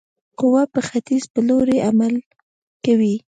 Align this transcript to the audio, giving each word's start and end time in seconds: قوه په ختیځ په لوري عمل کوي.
قوه 0.39 0.63
په 0.73 0.79
ختیځ 0.87 1.23
په 1.33 1.39
لوري 1.47 1.77
عمل 1.89 2.13
کوي. 2.85 3.15